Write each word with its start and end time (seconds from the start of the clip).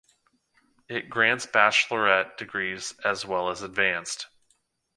It 0.89 1.11
grants 1.11 1.45
baccalaureate 1.45 2.35
degrees 2.35 2.95
as 3.05 3.23
well 3.23 3.51
as 3.51 3.61
advanced. 3.61 4.25